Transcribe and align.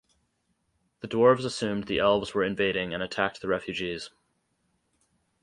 The 1.01 1.07
dwarves 1.07 1.45
assumed 1.45 1.83
the 1.83 1.99
elves 1.99 2.33
were 2.33 2.43
invading 2.43 2.91
and 2.91 3.03
attacked 3.03 3.39
the 3.39 3.47
refugees. 3.47 4.09